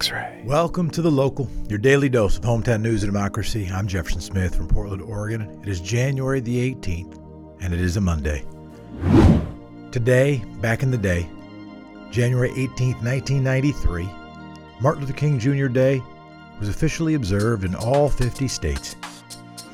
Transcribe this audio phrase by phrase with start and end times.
[0.00, 0.42] X-ray.
[0.44, 3.68] Welcome to the local, your daily dose of hometown news and democracy.
[3.68, 5.60] I'm Jefferson Smith from Portland, Oregon.
[5.60, 7.20] It is January the 18th,
[7.60, 8.44] and it is a Monday.
[9.90, 11.28] Today, back in the day,
[12.12, 14.08] January 18th, 1993,
[14.80, 15.66] Martin Luther King Jr.
[15.66, 16.00] Day
[16.60, 18.94] was officially observed in all 50 states.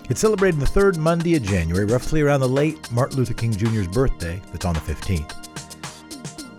[0.09, 3.89] It's celebrated the third Monday of January, roughly around the late Martin Luther King Jr.'s
[3.89, 5.44] birthday, that's on the 15th.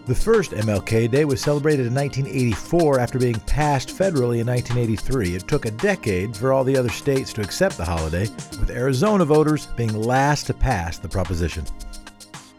[0.05, 5.35] The first MLK Day was celebrated in 1984 after being passed federally in 1983.
[5.35, 8.29] It took a decade for all the other states to accept the holiday,
[8.59, 11.65] with Arizona voters being last to pass the proposition.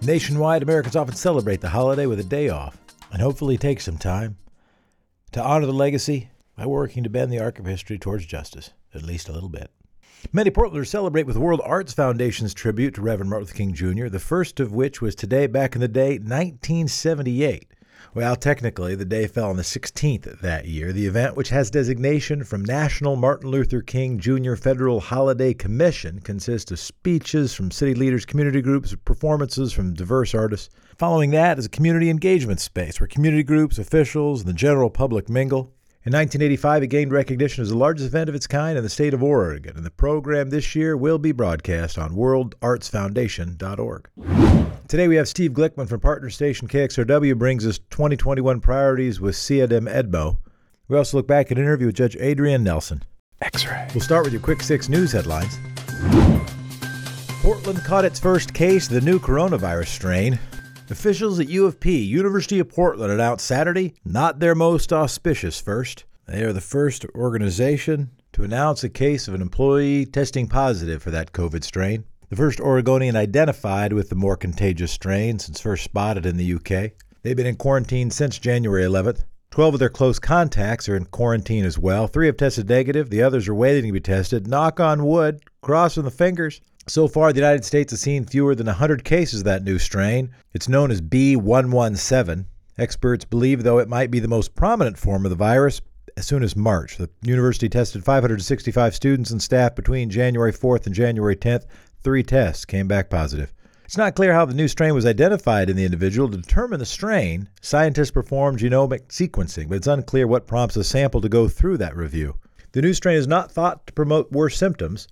[0.02, 2.76] Nationwide, Americans often celebrate the holiday with a day off
[3.12, 4.36] and hopefully take some time
[5.30, 9.04] to honor the legacy by working to bend the arc of history towards justice, at
[9.04, 9.70] least a little bit.
[10.32, 14.18] Many Portlanders celebrate with World Arts Foundation's tribute to Reverend Martin Luther King Jr., the
[14.18, 17.72] first of which was today, back in the day, 1978.
[18.14, 20.92] Well, technically, the day fell on the 16th that year.
[20.92, 24.54] The event, which has designation from National Martin Luther King Jr.
[24.54, 30.70] Federal Holiday Commission, consists of speeches from city leaders, community groups, performances from diverse artists.
[30.96, 35.28] Following that is a community engagement space where community groups, officials, and the general public
[35.28, 35.75] mingle.
[36.06, 39.12] In 1985, it gained recognition as the largest event of its kind in the state
[39.12, 44.08] of Oregon, and the program this year will be broadcast on worldartsfoundation.org.
[44.86, 49.86] Today we have Steve Glickman from partner station KXRW brings us 2021 priorities with Se-Ah-Dom
[49.86, 50.38] Edmo.
[50.86, 53.02] We also look back at an interview with Judge Adrienne Nelson.
[53.42, 53.88] X-ray.
[53.92, 55.58] We'll start with your quick six news headlines.
[57.42, 60.38] Portland caught its first case of the new coronavirus strain.
[60.90, 66.04] Officials at U of P, University of Portland, announced Saturday not their most auspicious first.
[66.26, 71.10] They are the first organization to announce a case of an employee testing positive for
[71.10, 72.04] that COVID strain.
[72.28, 76.92] The first Oregonian identified with the more contagious strain since first spotted in the UK.
[77.22, 79.24] They've been in quarantine since January 11th.
[79.50, 82.06] 12 of their close contacts are in quarantine as well.
[82.06, 84.46] Three have tested negative, the others are waiting to be tested.
[84.46, 86.60] Knock on wood, crossing the fingers.
[86.88, 90.30] So far, the United States has seen fewer than 100 cases of that new strain.
[90.52, 92.46] It's known as B117.
[92.78, 95.80] Experts believe, though, it might be the most prominent form of the virus
[96.16, 96.96] as soon as March.
[96.96, 101.66] The university tested 565 students and staff between January 4th and January 10th.
[102.04, 103.52] Three tests came back positive.
[103.84, 106.28] It's not clear how the new strain was identified in the individual.
[106.30, 111.20] To determine the strain, scientists performed genomic sequencing, but it's unclear what prompts a sample
[111.20, 112.36] to go through that review.
[112.72, 115.08] The new strain is not thought to promote worse symptoms.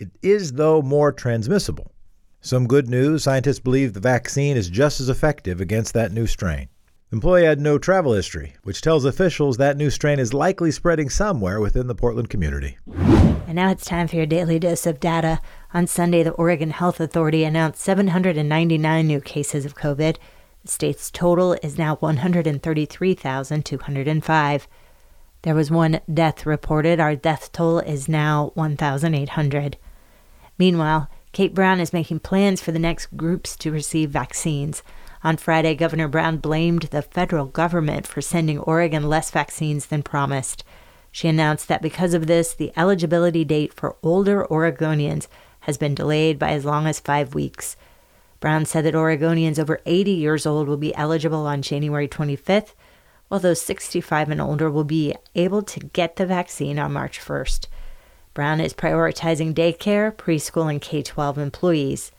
[0.00, 1.92] It is, though, more transmissible.
[2.40, 6.70] Some good news scientists believe the vaccine is just as effective against that new strain.
[7.12, 11.60] Employee had no travel history, which tells officials that new strain is likely spreading somewhere
[11.60, 12.78] within the Portland community.
[12.86, 15.38] And now it's time for your daily dose of data.
[15.74, 20.16] On Sunday, the Oregon Health Authority announced 799 new cases of COVID.
[20.62, 24.68] The state's total is now 133,205.
[25.42, 27.00] There was one death reported.
[27.00, 29.76] Our death toll is now 1,800.
[30.60, 34.82] Meanwhile, Kate Brown is making plans for the next groups to receive vaccines.
[35.24, 40.62] On Friday, Governor Brown blamed the federal government for sending Oregon less vaccines than promised.
[41.10, 45.28] She announced that because of this, the eligibility date for older Oregonians
[45.60, 47.74] has been delayed by as long as five weeks.
[48.38, 52.74] Brown said that Oregonians over 80 years old will be eligible on January 25th,
[53.28, 57.66] while those 65 and older will be able to get the vaccine on March 1st.
[58.40, 62.10] Brown is prioritizing daycare, preschool, and K 12 employees.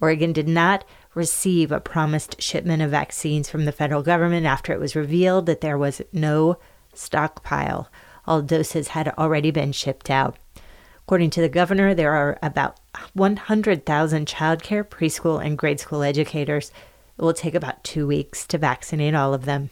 [0.00, 0.84] Oregon did not
[1.16, 5.62] receive a promised shipment of vaccines from the federal government after it was revealed that
[5.62, 6.58] there was no
[6.92, 7.90] stockpile.
[8.24, 10.36] All doses had already been shipped out.
[11.06, 12.78] According to the governor, there are about
[13.14, 16.70] 100,000 childcare, preschool, and grade school educators.
[17.18, 19.70] It will take about two weeks to vaccinate all of them.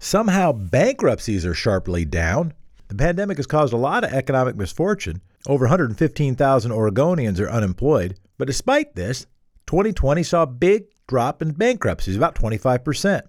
[0.00, 2.54] Somehow, bankruptcies are sharply down.
[2.88, 5.20] The pandemic has caused a lot of economic misfortune.
[5.46, 8.18] Over 115,000 Oregonians are unemployed.
[8.38, 9.26] But despite this,
[9.66, 13.22] 2020 saw a big drop in bankruptcies, about 25%.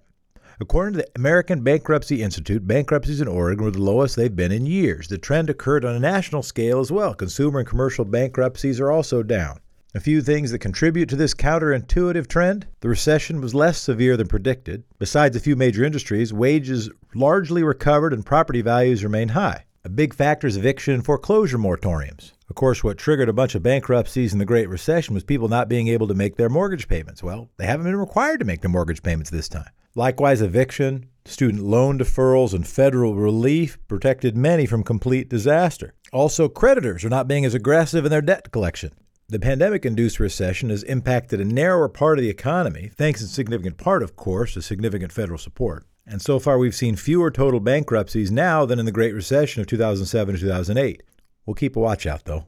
[0.58, 4.64] According to the American Bankruptcy Institute, bankruptcies in Oregon were the lowest they've been in
[4.64, 5.08] years.
[5.08, 7.14] The trend occurred on a national scale as well.
[7.14, 9.60] Consumer and commercial bankruptcies are also down.
[9.96, 14.28] A few things that contribute to this counterintuitive trend the recession was less severe than
[14.28, 14.84] predicted.
[14.98, 19.64] Besides a few major industries, wages largely recovered and property values remain high.
[19.84, 22.32] A big factor is eviction and foreclosure moratoriums.
[22.50, 25.66] Of course, what triggered a bunch of bankruptcies in the Great Recession was people not
[25.66, 27.22] being able to make their mortgage payments.
[27.22, 29.70] Well, they haven't been required to make their mortgage payments this time.
[29.94, 35.94] Likewise, eviction, student loan deferrals, and federal relief protected many from complete disaster.
[36.12, 38.92] Also, creditors are not being as aggressive in their debt collection.
[39.28, 43.76] The pandemic induced recession has impacted a narrower part of the economy, thanks in significant
[43.76, 45.84] part, of course, to significant federal support.
[46.06, 49.66] And so far, we've seen fewer total bankruptcies now than in the Great Recession of
[49.66, 51.02] 2007 to 2008.
[51.44, 52.46] We'll keep a watch out, though.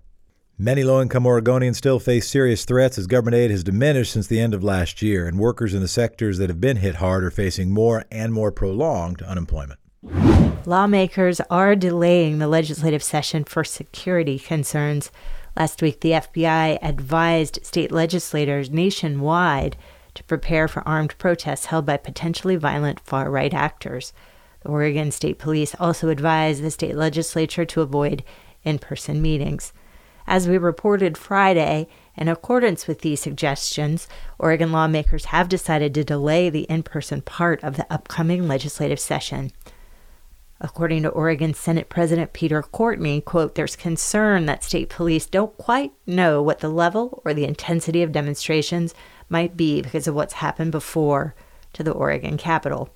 [0.56, 4.38] Many low income Oregonians still face serious threats as government aid has diminished since the
[4.38, 7.32] end of last year, and workers in the sectors that have been hit hard are
[7.32, 9.80] facing more and more prolonged unemployment.
[10.64, 15.10] Lawmakers are delaying the legislative session for security concerns.
[15.58, 19.76] Last week, the FBI advised state legislators nationwide
[20.14, 24.12] to prepare for armed protests held by potentially violent far right actors.
[24.60, 28.22] The Oregon State Police also advised the state legislature to avoid
[28.62, 29.72] in person meetings.
[30.28, 34.06] As we reported Friday, in accordance with these suggestions,
[34.38, 39.50] Oregon lawmakers have decided to delay the in person part of the upcoming legislative session.
[40.60, 45.92] According to Oregon Senate President Peter Courtney, quote, there's concern that state police don't quite
[46.04, 48.92] know what the level or the intensity of demonstrations
[49.28, 51.36] might be because of what's happened before
[51.74, 52.90] to the Oregon Capitol.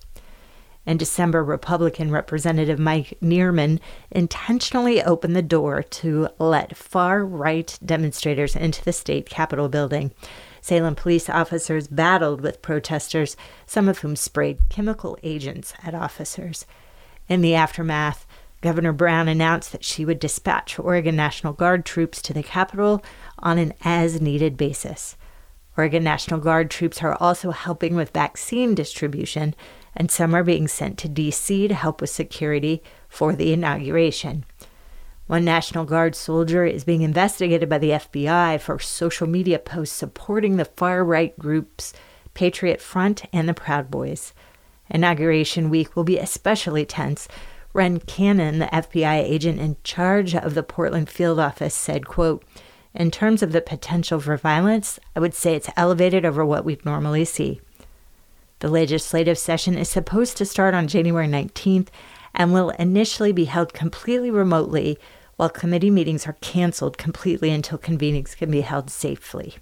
[0.85, 3.79] In December, Republican Representative Mike Nearman
[4.11, 10.11] intentionally opened the door to let far right demonstrators into the state capitol building.
[10.59, 16.65] Salem police officers battled with protesters, some of whom sprayed chemical agents at officers.
[17.27, 18.25] In the aftermath,
[18.61, 23.03] Governor Brown announced that she would dispatch Oregon National Guard troops to the Capitol
[23.39, 25.17] on an as needed basis.
[25.77, 29.55] Oregon National Guard troops are also helping with vaccine distribution
[29.95, 31.67] and some are being sent to D.C.
[31.67, 34.45] to help with security for the inauguration.
[35.27, 40.57] One National Guard soldier is being investigated by the FBI for social media posts supporting
[40.57, 41.93] the far right groups
[42.33, 44.33] Patriot Front and the Proud Boys.
[44.93, 47.27] Inauguration week will be especially tense.
[47.73, 52.43] Renn Cannon, the FBI agent in charge of the Portland field office, said, quote,
[52.93, 56.85] in terms of the potential for violence, I would say it's elevated over what we'd
[56.85, 57.59] normally see.
[58.59, 61.87] The legislative session is supposed to start on January 19th
[62.35, 64.99] and will initially be held completely remotely,
[65.35, 69.55] while committee meetings are canceled completely until convenings can be held safely.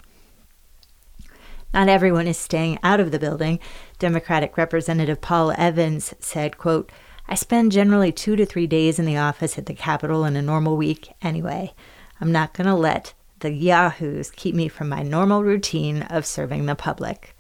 [1.74, 3.60] Not everyone is staying out of the building.
[3.98, 6.92] Democratic Representative Paul Evans said, quote,
[7.30, 10.42] I spend generally two to three days in the office at the Capitol in a
[10.42, 11.74] normal week anyway.
[12.20, 16.66] I'm not going to let the yahoos keep me from my normal routine of serving
[16.66, 17.36] the public.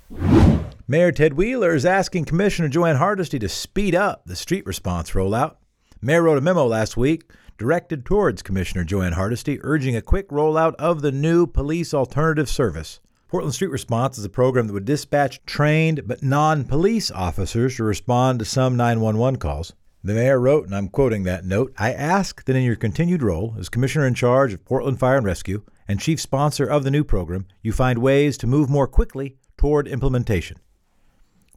[0.87, 5.11] Mayor Ted Wheeler is asking Commissioner Jo Ann Hardesty to speed up the street response
[5.11, 5.55] rollout.
[6.01, 10.29] Mayor wrote a memo last week directed towards Commissioner Jo Ann Hardesty, urging a quick
[10.29, 12.99] rollout of the new police alternative service.
[13.31, 17.83] Portland Street Response is a program that would dispatch trained but non police officers to
[17.85, 19.71] respond to some 911 calls.
[20.03, 23.55] The mayor wrote, and I'm quoting that note I ask that in your continued role
[23.57, 27.05] as Commissioner in charge of Portland Fire and Rescue and chief sponsor of the new
[27.05, 30.57] program, you find ways to move more quickly toward implementation.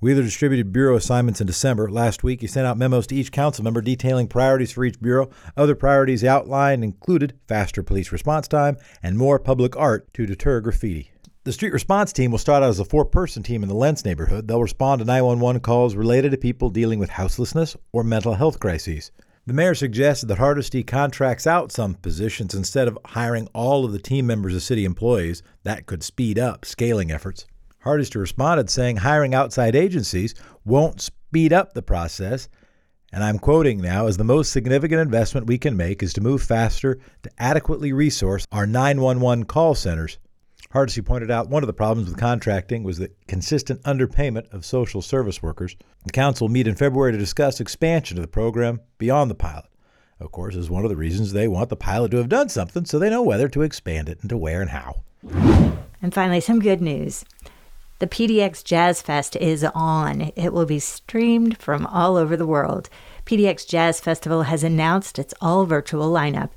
[0.01, 1.91] Wheeler distributed bureau assignments in December.
[1.91, 5.29] Last week, he sent out memos to each council member detailing priorities for each bureau.
[5.57, 11.11] Other priorities outlined included faster police response time and more public art to deter graffiti.
[11.45, 14.03] The street response team will start out as a four person team in the Lents
[14.03, 14.49] neighborhood.
[14.49, 19.13] They'll respond to 911 calls related to people dealing with houselessness or mental health crises.
[19.47, 23.99] The mayor suggested that Hardesty contracts out some positions instead of hiring all of the
[23.99, 25.43] team members as city employees.
[25.65, 27.45] That could speed up scaling efforts.
[27.81, 32.49] Hardesty responded saying hiring outside agencies won't speed up the process.
[33.13, 36.43] And I'm quoting now as the most significant investment we can make is to move
[36.43, 40.17] faster to adequately resource our 911 call centers.
[40.75, 45.01] Hardesty pointed out one of the problems with contracting was the consistent underpayment of social
[45.01, 45.77] service workers.
[46.05, 49.67] The council will meet in February to discuss expansion of the program beyond the pilot.
[50.19, 52.87] Of course, is one of the reasons they want the pilot to have done something
[52.87, 55.03] so they know whether to expand it and to where and how.
[56.03, 57.25] And finally, some good news.
[58.01, 60.33] The PDX Jazz Fest is on.
[60.35, 62.91] It will be streamed from all over the world.
[63.27, 66.51] PDX Jazz Festival has announced its all virtual lineup.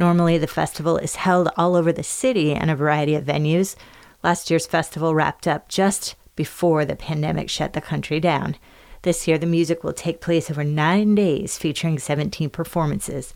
[0.00, 3.76] Normally, the festival is held all over the city in a variety of venues.
[4.22, 8.56] Last year's festival wrapped up just before the pandemic shut the country down.
[9.02, 13.34] This year, the music will take place over nine days, featuring 17 performances.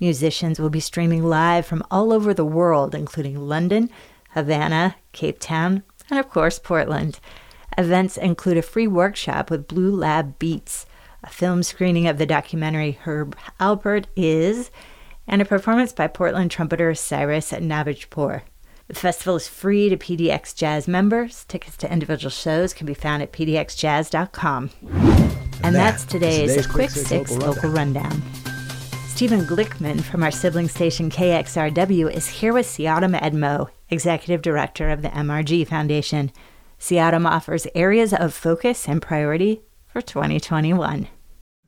[0.00, 3.88] Musicians will be streaming live from all over the world, including London,
[4.32, 7.20] Havana, Cape Town, and of course, Portland.
[7.78, 10.84] Events include a free workshop with Blue Lab Beats,
[11.24, 14.70] a film screening of the documentary Herb Alpert Is,
[15.26, 18.42] and a performance by Portland trumpeter Cyrus Nabipoor.
[18.88, 21.44] The festival is free to PDX Jazz members.
[21.44, 24.70] Tickets to individual shows can be found at pdxjazz.com.
[24.82, 28.10] And, and that's today's, today's Quick Six, Six local, local rundown.
[28.10, 28.22] rundown.
[29.06, 35.02] Stephen Glickman from our sibling station KXRW is here with Se-Ah-Dom Edmo, Executive Director of
[35.02, 36.32] the MRG Foundation.
[36.78, 41.06] Se-Ah-Dom offers areas of focus and priority for 2021.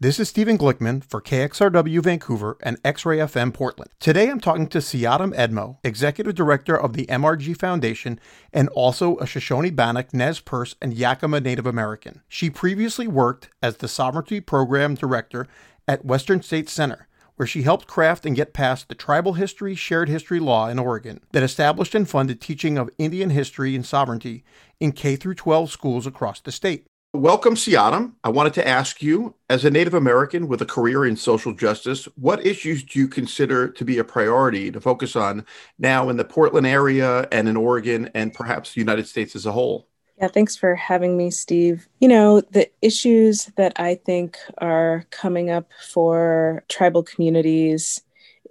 [0.01, 3.93] This is Stephen Glickman for KXRW Vancouver and X-Ray FM Portland.
[4.01, 8.19] Today I'm talking to Se-Ah-Dom Edmo, Executive Director of the MRG Foundation
[8.53, 12.23] and also a Shoshone Bannock, Nez Perce, and Yakima Native American.
[12.27, 15.47] She previously worked as the Sovereignty Program Director
[15.87, 20.09] at Western States Center, where she helped craft and get passed the Tribal History Shared
[20.09, 24.43] History Law in Oregon that established and funded teaching of Indian history and sovereignty
[24.81, 26.85] in K 12 schools across the state.
[27.15, 28.17] Welcome, Se-Ah-Dom.
[28.25, 32.07] I wanted to ask you, as a Native American with a career in social justice,
[32.17, 35.47] what issues do you consider to be a priority to focus on
[35.79, 39.53] now in the Portland area and in Oregon and perhaps the United States as a
[39.53, 39.87] whole?
[40.19, 41.89] Yeah, thanks for having me, Steve.
[42.01, 48.01] You know, the issues that I think are coming up for tribal communities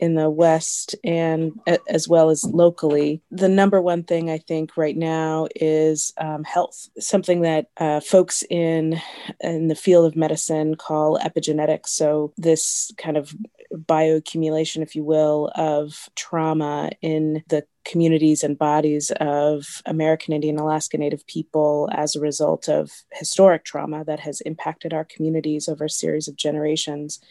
[0.04, 1.58] in the West and
[1.88, 3.22] as well as locally.
[3.32, 8.44] The number one thing I think right now is um, health, something that uh, folks
[8.50, 9.00] in
[9.40, 11.88] in the field of medicine call epigenetics.
[11.88, 13.34] So this kind of
[13.74, 20.98] bioaccumulation, if you will, of trauma in the communities and bodies of American Indian Alaska
[20.98, 25.90] Native people as a result of historic trauma that has impacted our communities over a
[25.90, 27.22] series of generations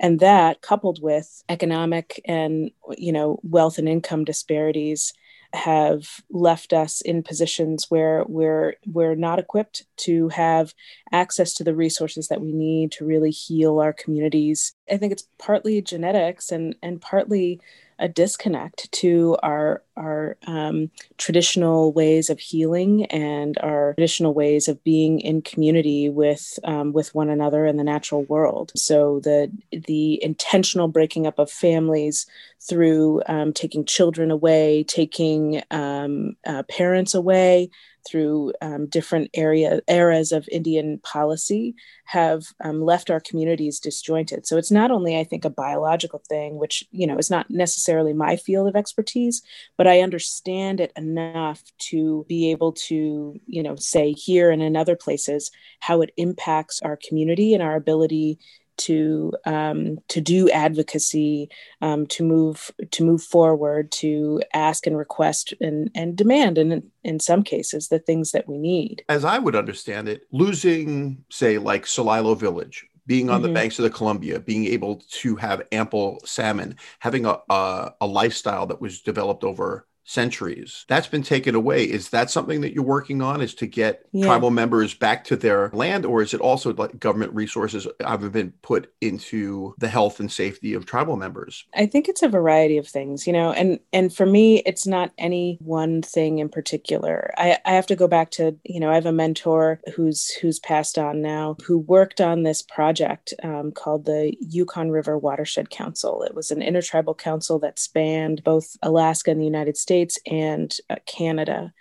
[0.00, 5.12] and that coupled with economic and you know wealth and income disparities
[5.52, 10.74] have left us in positions where we're we're not equipped to have
[11.12, 14.74] access to the resources that we need to really heal our communities.
[14.90, 17.60] I think it's partly genetics and and partly
[18.00, 24.82] a disconnect to our our um, traditional ways of healing and our traditional ways of
[24.82, 28.72] being in community with um, with one another in the natural world.
[28.74, 32.26] So the the intentional breaking up of families
[32.60, 37.70] through um, taking children away, taking um, uh, parents away,
[38.08, 44.46] through um, different area eras of Indian policy have um, left our communities disjointed.
[44.46, 48.12] So it's not only, I think, a biological thing, which you know is not necessarily
[48.12, 49.42] my field of expertise,
[49.76, 54.76] but I understand it enough to be able to, you know, say here and in
[54.76, 58.38] other places how it impacts our community and our ability
[58.80, 61.48] to um, to do advocacy,
[61.80, 66.90] um, to move to move forward, to ask and request and and demand, and in,
[67.04, 69.04] in some cases, the things that we need.
[69.08, 73.48] As I would understand it, losing, say, like Celilo Village, being on mm-hmm.
[73.48, 78.06] the banks of the Columbia, being able to have ample salmon, having a, a, a
[78.06, 80.84] lifestyle that was developed over centuries.
[80.88, 81.84] That's been taken away.
[81.84, 83.40] Is that something that you're working on?
[83.40, 84.26] Is to get yeah.
[84.26, 88.52] tribal members back to their land, or is it also like government resources have been
[88.62, 91.64] put into the health and safety of tribal members?
[91.74, 95.12] I think it's a variety of things, you know, and and for me, it's not
[95.16, 97.32] any one thing in particular.
[97.38, 100.58] I, I have to go back to, you know, I have a mentor who's who's
[100.58, 106.24] passed on now, who worked on this project um, called the Yukon River Watershed Council.
[106.24, 110.74] It was an intertribal council that spanned both Alaska and the United States States and
[110.88, 111.72] uh, Canada.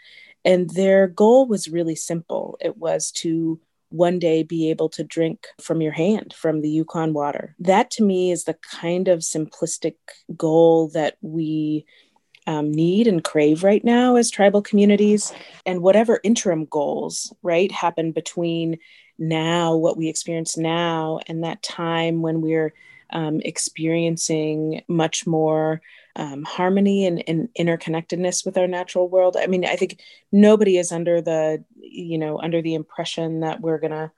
[0.43, 3.59] And their goal was really simple it was to
[3.91, 7.55] one day be able to drink from your hand from the Yukon water.
[7.59, 9.95] That to me is the kind of simplistic
[10.37, 11.85] goal that we
[12.45, 15.33] um, need and crave right now as tribal communities.
[15.65, 18.77] And whatever interim goals, right, happen between
[19.17, 22.73] now, what we experience now, and that time when we're
[23.11, 25.81] um, experiencing much more
[26.15, 29.37] um, harmony and, and, interconnectedness with our natural world.
[29.39, 30.01] I mean, I think
[30.31, 34.11] nobody is under the, you know, under the impression that we're going to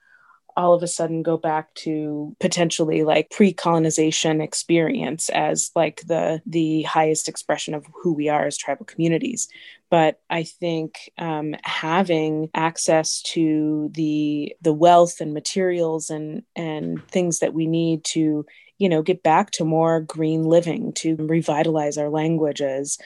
[0.58, 6.84] all of a sudden go back to potentially like pre-colonization experience as like the the
[6.84, 9.48] highest expression of who we are as tribal communities
[9.90, 17.40] but i think um, having access to the the wealth and materials and and things
[17.40, 18.46] that we need to
[18.82, 22.98] you know get back to more green living to revitalize our languages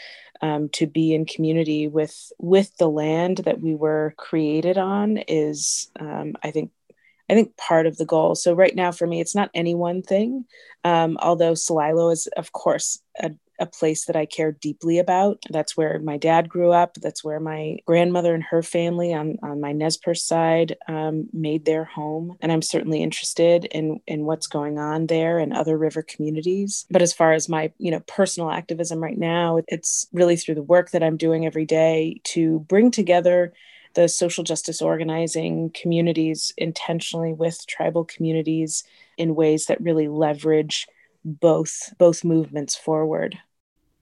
[0.42, 5.92] um, to be in community with with the land that we were created on is
[6.00, 6.72] um, i think
[7.30, 8.36] I think part of the goal.
[8.36, 10.46] So right now for me, it's not any one thing.
[10.84, 15.44] Um, although Celilo is, of course, a a place that I care deeply about.
[15.50, 16.96] That's where my dad grew up.
[16.96, 21.66] That's where my grandmother and her family on, on my Nez Perce side um, made
[21.66, 22.38] their home.
[22.42, 26.86] And I'm certainly interested in, in what's going on there and other river communities.
[26.92, 30.64] But as far as my, you know, personal activism right now, it's really through the
[30.64, 33.54] work that I'm doing every day to bring together
[33.96, 38.84] the social justice organizing communities intentionally with tribal communities
[39.18, 40.88] in ways that really leverage
[41.26, 43.40] both both movements forward.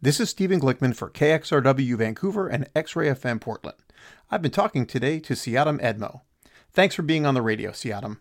[0.01, 3.77] This is Stephen Glickman for KXRW Vancouver and X-Ray FM Portland.
[4.29, 6.21] I've been talking today to Se-Ah-Dom Edmo.
[6.73, 8.19] Thanks for being on the radio, Se-Ah-Dom.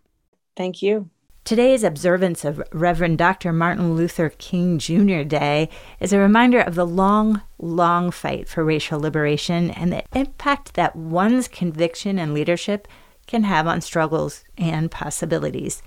[0.56, 1.10] Thank you.
[1.44, 3.52] Today's observance of Reverend Dr.
[3.52, 5.24] Martin Luther King Jr.
[5.24, 5.68] Day
[5.98, 10.94] is a reminder of the long, long fight for racial liberation and the impact that
[10.94, 12.86] one's conviction and leadership
[13.26, 15.82] can have on struggles and possibilities.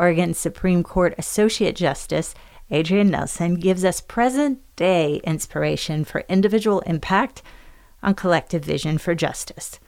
[0.00, 2.34] Oregon Supreme Court Associate Justice
[2.72, 7.42] Adrienne Nelson gives us present day inspiration for individual impact
[8.02, 9.78] on collective vision for justice.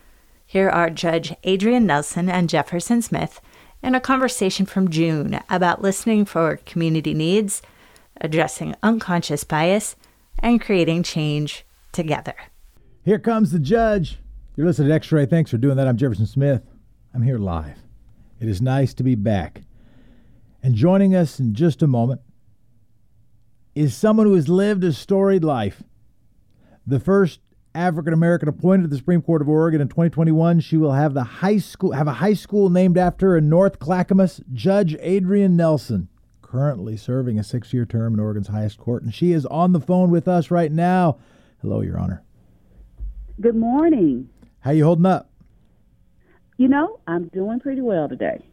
[0.45, 3.41] Here are Judge Adrienne Nelson and Jefferson Smith
[3.83, 7.63] in a conversation from June about listening for community needs,
[8.21, 9.97] addressing unconscious bias,
[10.41, 12.35] and creating change together.
[13.03, 14.19] Here comes the judge.
[14.57, 15.25] You're listening to X Ray.
[15.25, 15.89] Thanks for doing that.
[15.89, 16.63] I'm Jefferson Smith.
[17.15, 17.79] I'm here live.
[18.41, 19.63] It is nice to be back.
[20.63, 22.21] And joining us in just a moment
[23.75, 25.83] is someone who has lived a storied life.
[26.87, 27.41] The first
[27.75, 30.61] African American appointed to the Supreme Court of Oregon in 2021.
[30.61, 33.79] She will have the high school have a high school named after her in North
[33.79, 34.41] Clackamas.
[34.53, 36.09] Judge Adrienne Nelson,
[36.43, 40.11] currently serving a six-year term in Oregon's highest court, and she is on the phone
[40.11, 41.17] with us right now.
[41.61, 42.23] Hello, Your Honor.
[43.41, 44.29] Good morning.
[44.61, 45.31] How you holding up?
[46.59, 48.45] You know, I'm doing pretty well today.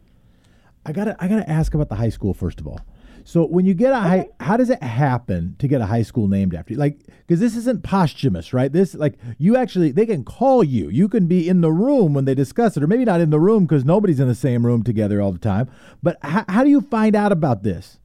[0.84, 2.80] I gotta I gotta ask about the high school first of all.
[3.24, 6.26] So when you get a high, how does it happen to get a high school
[6.26, 6.78] named after you?
[6.78, 8.72] Like, because this isn't posthumous, right?
[8.72, 10.88] This like you actually they can call you.
[10.88, 13.40] You can be in the room when they discuss it, or maybe not in the
[13.40, 15.70] room because nobody's in the same room together all the time.
[16.02, 17.98] But how, how do you find out about this?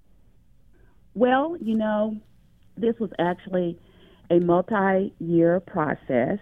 [1.13, 2.17] Well, you know,
[2.75, 3.79] this was actually
[4.29, 6.39] a multi-year process.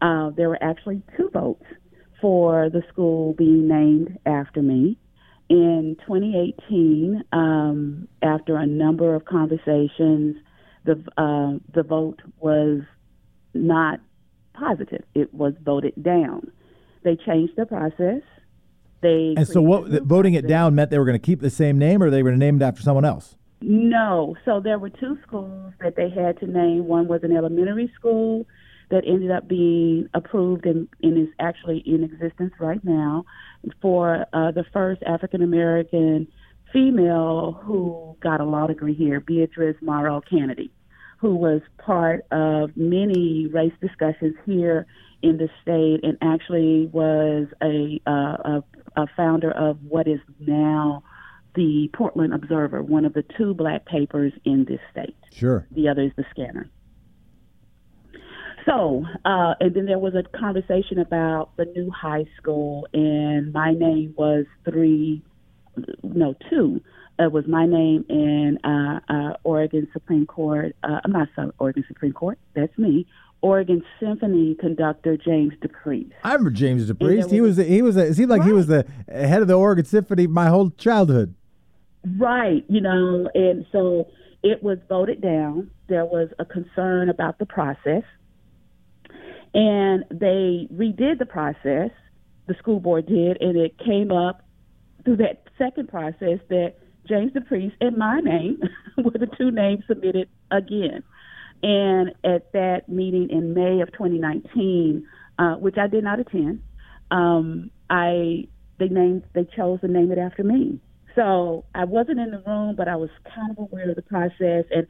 [0.00, 1.64] Uh, there were actually two votes
[2.20, 4.98] for the school being named after me
[5.48, 10.36] in 2018, um, after a number of conversations,
[10.84, 12.82] the uh, the vote was
[13.52, 14.00] not
[14.54, 15.04] positive.
[15.14, 16.50] It was voted down.
[17.02, 18.22] They changed the process.
[19.02, 21.78] They and so, what voting it down meant they were going to keep the same
[21.78, 23.36] name, or they were named after someone else.
[23.60, 24.36] No.
[24.44, 26.86] So there were two schools that they had to name.
[26.86, 28.46] One was an elementary school
[28.90, 33.24] that ended up being approved and, and is actually in existence right now
[33.80, 36.28] for uh, the first African American
[36.72, 40.70] female who got a law degree here, Beatrice Morrow Cannady,
[41.18, 44.86] who was part of many race discussions here
[45.22, 48.64] in the state and actually was a, uh, a,
[48.96, 51.02] a founder of what is now
[51.54, 55.16] the Portland Observer, one of the two black papers in this state.
[55.32, 55.66] Sure.
[55.70, 56.68] The other is the Skanner.
[58.66, 63.72] So, uh, and then there was a conversation about the new high school, and my
[63.72, 65.22] name was three,
[66.02, 66.80] no, two.
[67.18, 70.74] It was my name in uh, uh, Oregon Supreme Court.
[70.82, 72.38] Uh, I'm not sorry, Oregon Supreme Court.
[72.54, 73.06] That's me.
[73.42, 76.12] Oregon Symphony conductor James DePriest.
[76.24, 77.30] I remember James DePriest.
[77.30, 78.46] He was he was a, it seemed like right.
[78.46, 81.34] he was the head of the Oregon Symphony my whole childhood.
[82.18, 84.08] Right, you know, and so
[84.42, 85.70] it was voted down.
[85.88, 88.02] There was a concern about the process.
[89.54, 91.90] And they redid the process,
[92.46, 94.42] the school board did, and it came up
[95.04, 96.74] through that second process that
[97.08, 98.60] James DePriest and my name
[98.98, 101.02] were the two names submitted again.
[101.62, 105.06] And at that meeting in May of 2019,
[105.38, 106.62] uh, which I did not attend,
[107.10, 110.80] um, I they named they chose to name it after me.
[111.14, 114.64] So I wasn't in the room, but I was kind of aware of the process,
[114.70, 114.86] and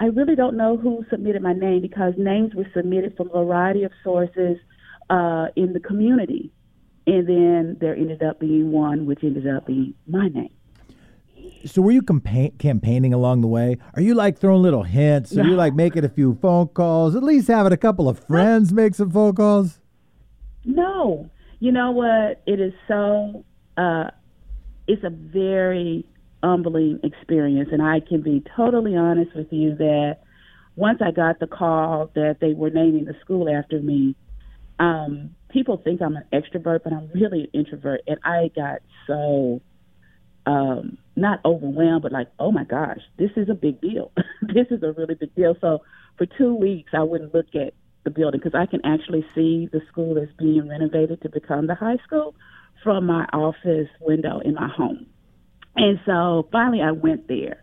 [0.00, 3.84] I really don't know who submitted my name because names were submitted from a variety
[3.84, 4.56] of sources
[5.10, 6.50] uh, in the community.
[7.06, 10.50] And then there ended up being one which ended up being my name.
[11.66, 13.76] So were you campa- campaigning along the way?
[13.94, 15.36] Are you like throwing little hints?
[15.36, 17.14] Are you like making a few phone calls?
[17.14, 19.80] At least having a couple of friends make some phone calls?
[20.64, 21.28] No.
[21.58, 22.42] You know what?
[22.46, 23.44] It is so
[23.76, 24.10] uh,
[24.86, 26.06] it's a very
[26.42, 27.70] humbling experience.
[27.72, 30.18] And I can be totally honest with you that
[30.76, 34.16] once I got the call that they were naming the school after me,
[34.78, 38.00] um, people think I'm an extrovert, but I'm really an introvert.
[38.06, 39.60] And I got so
[40.46, 44.12] um, not overwhelmed, but like, oh my gosh, this is a big deal.
[44.42, 45.56] this is a really big deal.
[45.60, 45.82] So
[46.16, 47.74] for two weeks, I wouldn't look at
[48.04, 51.74] the building because I can actually see the school that's being renovated to become the
[51.74, 52.34] high school
[52.82, 55.06] from my office window in my home.
[55.76, 57.62] And so finally I went there.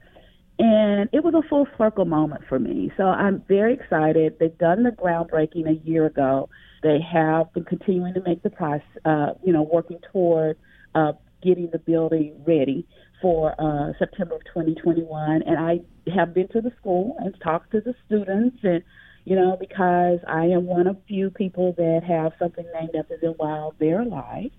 [0.60, 2.92] And it was a full circle moment for me.
[2.98, 4.38] So I'm very excited.
[4.40, 6.50] They've done the groundbreaking a year ago.
[6.82, 10.58] They have been continuing to make the process, uh, you know, working toward
[10.96, 12.88] uh, getting the building ready
[13.22, 15.44] for uh, September of 2021.
[15.44, 15.82] And I
[16.16, 18.84] have been to the school and talked to the students and
[19.28, 23.34] you know, because I am one of few people that have something named after them
[23.36, 24.52] while they're alive.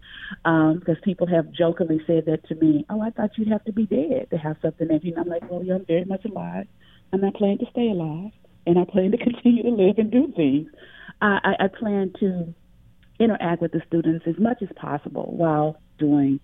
[0.45, 3.73] Um, because people have jokingly said that to me, oh, I thought you'd have to
[3.73, 5.15] be dead to have something named you.
[5.17, 6.67] And I'm like, well, yeah, I'm very much alive.
[7.13, 8.33] And I plan to stay alive,
[8.67, 10.69] and I plan to continue to live and do things.
[11.23, 12.53] I, I, I plan to
[13.19, 16.41] interact with the students as much as possible while doing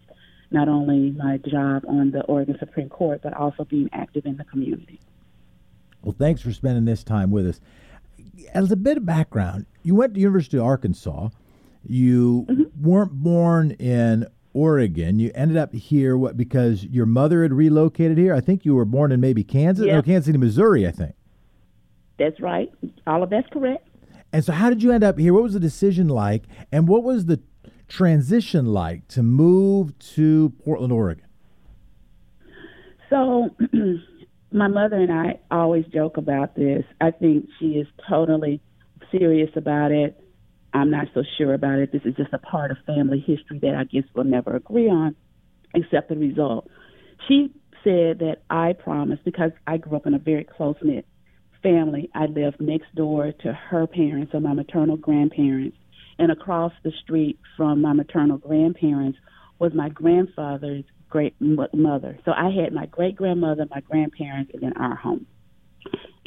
[0.51, 4.45] not only my job on the Oregon Supreme Court, but also being active in the
[4.45, 4.99] community.
[6.03, 7.61] Well, thanks for spending this time with us.
[8.53, 11.29] As a bit of background, you went to University of Arkansas.
[11.87, 12.63] You mm-hmm.
[12.83, 15.19] weren't born in Oregon.
[15.19, 18.35] You ended up here what because your mother had relocated here.
[18.35, 19.97] I think you were born in maybe Kansas, yeah.
[19.97, 20.87] no, Kansas City, Missouri.
[20.87, 21.15] I think.
[22.19, 22.73] That's right.
[23.07, 23.89] All of that's correct.
[24.33, 25.35] And so, how did you end up here?
[25.35, 27.41] What was the decision like, and what was the
[27.89, 31.27] transition like to move to Portland, Oregon?
[33.11, 33.51] So,
[34.55, 36.85] my mother and I always joke about this.
[37.01, 38.61] I think she is totally
[39.11, 40.19] serious about it.
[40.73, 41.93] I'm not so sure about it.
[41.93, 45.17] This is just a part of family history that I guess we'll never agree on,
[45.75, 46.69] except the result.
[47.27, 51.05] She said that I promised because I grew up in a very close knit
[51.63, 52.11] family.
[52.15, 55.77] I lived next door to her parents or my maternal grandparents,
[56.19, 59.19] and across the street from my maternal grandparents
[59.59, 60.85] was my grandfather's
[61.15, 62.19] great mother.
[62.25, 65.27] So I had my great grandmother, my grandparents, and then our home.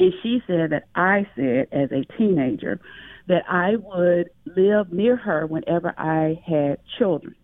[0.00, 2.80] And she said that I said as a teenager
[3.26, 7.34] that I would live near her whenever I had children.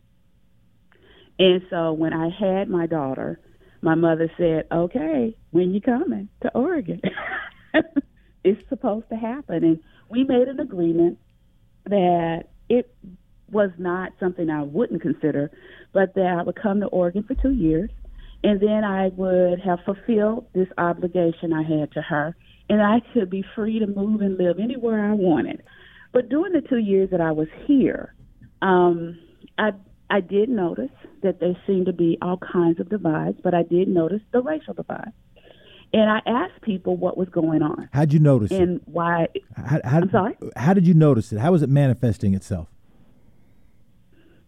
[1.38, 3.38] And so when I had my daughter,
[3.82, 7.02] my mother said, "Okay, when you coming to Oregon?"
[8.42, 9.64] it's supposed to happen.
[9.64, 11.18] And we made an agreement
[11.84, 12.90] that it
[13.50, 15.50] was not something I wouldn't consider,
[15.92, 17.90] but that I would come to Oregon for two years,
[18.42, 22.36] and then I would have fulfilled this obligation I had to her,
[22.68, 25.62] and I could be free to move and live anywhere I wanted.
[26.12, 28.14] But during the two years that I was here,
[28.62, 29.18] um,
[29.58, 29.72] I
[30.10, 30.90] I did notice
[31.22, 34.74] that there seemed to be all kinds of divides, but I did notice the racial
[34.74, 35.12] divide.
[35.92, 37.88] And I asked people what was going on.
[37.92, 38.68] How'd you notice and it?
[38.68, 39.28] And why?
[39.56, 40.36] How, how, I'm sorry.
[40.56, 41.38] How did you notice it?
[41.38, 42.68] How was it manifesting itself?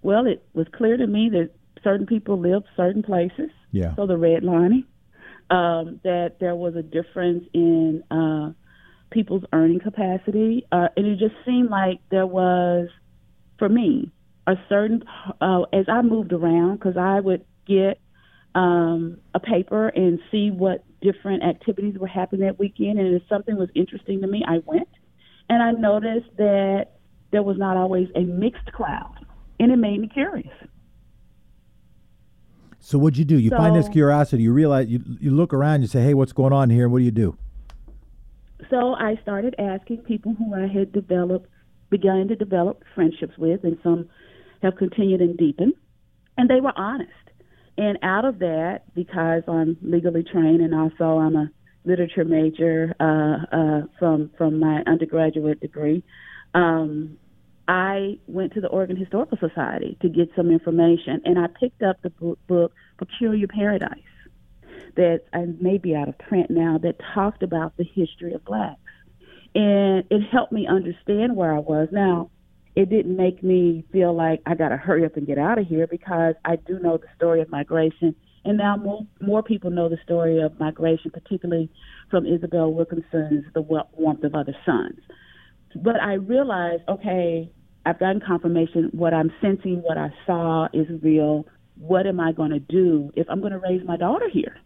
[0.06, 1.50] Well, it was clear to me that
[1.82, 3.50] certain people lived certain places.
[3.72, 3.96] Yeah.
[3.96, 4.84] So the redlining,
[5.50, 8.52] um, that there was a difference in uh,
[9.10, 12.88] people's earning capacity, uh, and it just seemed like there was,
[13.58, 14.12] for me,
[14.46, 15.02] a certain.
[15.40, 17.98] Uh, as I moved around, because I would get
[18.54, 23.00] um, a paper and see what different activities were happening that weekend.
[23.00, 24.88] And if something was interesting to me, I went.
[25.48, 26.92] And I noticed that
[27.32, 29.15] there was not always a mixed crowd.
[29.58, 30.52] And it made me curious.
[32.78, 33.38] So what'd you do?
[33.38, 34.44] You so, find this curiosity.
[34.44, 35.80] You realize you you look around.
[35.80, 37.36] You say, "Hey, what's going on here?" What do you do?
[38.70, 41.48] So I started asking people who I had developed,
[41.90, 44.08] begun to develop friendships with, and some
[44.62, 45.74] have continued and deepened,
[46.38, 47.10] and they were honest.
[47.78, 51.50] And out of that, because I'm legally trained and also I'm a
[51.84, 56.02] literature major uh, uh, from from my undergraduate degree,
[56.54, 57.18] um,
[57.68, 62.00] I went to the Oregon Historical Society to get some information, and I picked up
[62.02, 63.98] the book, book Peculiar Paradise
[64.96, 68.80] that I may be out of print now that talked about the history of blacks,
[69.54, 72.30] and it helped me understand where I was now
[72.76, 75.66] it didn't make me feel like I got to hurry up and get out of
[75.66, 78.14] here because I do know the story of migration.
[78.44, 81.70] And now more, more people know the story of migration, particularly
[82.10, 85.00] from Isabel Wilkerson's The Warmth of Other Suns.
[85.82, 87.50] But I realized, okay,
[87.86, 88.90] I've gotten confirmation.
[88.92, 91.46] What I'm sensing, what I saw is real.
[91.78, 94.56] What am I going to do if I'm going to raise my daughter here?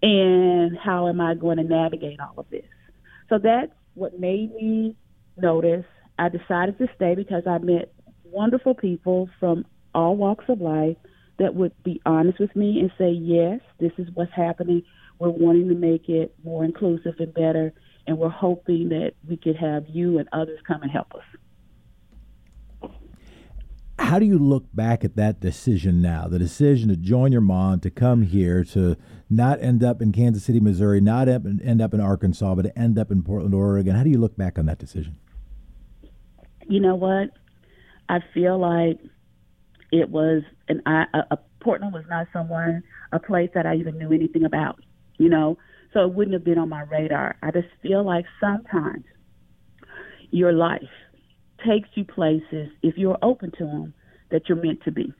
[0.00, 2.64] And how am I going to navigate all of this?
[3.28, 4.96] So that's what made me
[5.36, 5.84] notice
[6.18, 7.92] I decided to stay because I met
[8.24, 10.96] wonderful people from all walks of life
[11.38, 14.82] that would be honest with me and say, yes, this is what's happening.
[15.18, 17.72] We're wanting to make it more inclusive and better,
[18.06, 21.41] and we're hoping that we could have you and others come and help us.
[24.12, 26.28] How do you look back at that decision now?
[26.28, 28.98] The decision to join your mom, to come here, to
[29.30, 32.98] not end up in Kansas City, Missouri, not end up in Arkansas, but to end
[32.98, 33.96] up in Portland, Oregon.
[33.96, 35.16] How do you look back on that decision?
[36.68, 37.30] you know what?
[38.10, 39.00] I feel like
[39.90, 43.96] it was an I, a, a Portland was not someone a place that I even
[43.96, 44.78] knew anything about,
[45.16, 45.56] you know.
[45.94, 47.36] So it wouldn't have been on my radar.
[47.42, 49.04] I just feel like sometimes
[50.30, 50.82] your life
[51.66, 53.94] takes you places if you're open to them
[54.32, 55.12] that you're meant to be.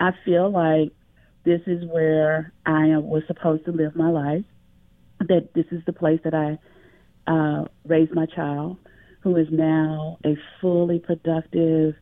[0.00, 0.92] I feel like
[1.44, 4.44] this is where I was supposed to live my life.
[5.20, 6.58] That this is the place that I
[7.30, 8.78] uh, raised my child,
[9.22, 11.94] who is now a fully productive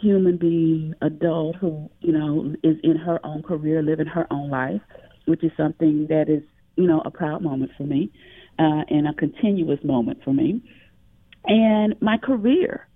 [0.00, 4.80] human being, adult who, you know, is in her own career, living her own life,
[5.26, 6.42] which is something that is,
[6.76, 8.10] you know, a proud moment for me
[8.58, 10.62] uh, and a continuous moment for me.
[11.44, 12.86] And my career,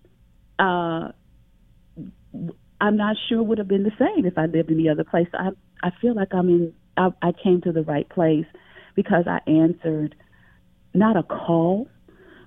[0.59, 1.09] uh,
[2.83, 5.29] I'm not sure would have been the same if I lived in the other place.
[5.33, 5.51] I
[5.83, 6.75] I feel like I'm in.
[6.97, 8.45] I, I came to the right place
[8.95, 10.15] because I answered
[10.93, 11.89] not a call,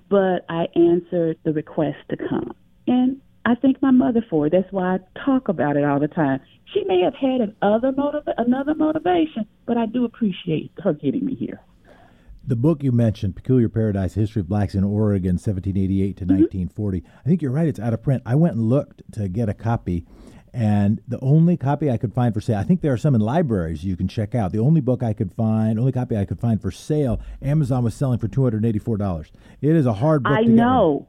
[0.08, 2.52] but I answered the request to come.
[2.86, 4.52] And I thank my mother for it.
[4.52, 6.40] That's why I talk about it all the time.
[6.72, 11.34] She may have had another motiv- another motivation, but I do appreciate her getting me
[11.34, 11.60] here.
[12.48, 16.34] The book you mentioned, Peculiar Paradise: History of Blacks in Oregon, 1788 to mm-hmm.
[16.34, 17.02] 1940.
[17.24, 18.22] I think you're right; it's out of print.
[18.24, 20.04] I went and looked to get a copy,
[20.56, 23.20] and the only copy I could find for sale, I think there are some in
[23.20, 24.52] libraries you can check out.
[24.52, 27.94] The only book I could find, only copy I could find for sale, Amazon was
[27.94, 29.30] selling for two hundred eighty-four dollars.
[29.60, 30.32] It is a hard book.
[30.32, 31.08] I know,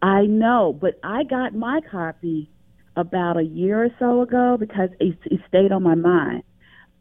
[0.00, 2.48] I know, but I got my copy
[2.94, 6.44] about a year or so ago because it, it stayed on my mind.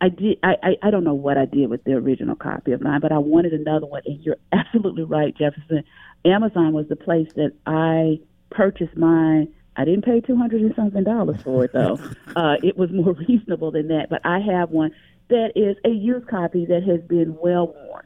[0.02, 0.40] I did.
[0.42, 3.12] I, I I don't know what I did with the original copy of mine, but
[3.12, 4.02] I wanted another one.
[4.08, 5.84] And you're absolutely right, Jefferson.
[6.26, 11.04] Amazon was the place that I purchased mine I didn't pay two hundred and something
[11.04, 12.00] dollars for it though.
[12.36, 14.08] uh, it was more reasonable than that.
[14.10, 14.92] But I have one
[15.30, 18.06] that is a used copy that has been well worn.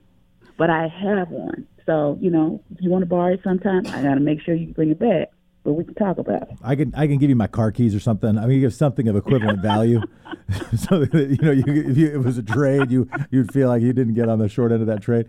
[0.58, 1.68] But I have one.
[1.86, 4.74] So, you know, if you want to borrow it sometime, I gotta make sure you
[4.74, 5.32] bring it back.
[5.64, 6.50] But we can talk about it.
[6.64, 8.38] I can I can give you my car keys or something.
[8.38, 10.02] I mean, you give something of equivalent value,
[10.78, 13.82] so that you know, you, if you, it was a trade, you you'd feel like
[13.82, 15.28] you didn't get on the short end of that trade.